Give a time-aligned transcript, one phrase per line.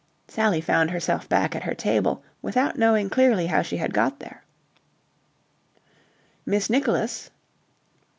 [0.27, 4.43] Sally found herself back at her table without knowing clearly how she had got there.
[6.43, 7.29] "Miss Nicholas."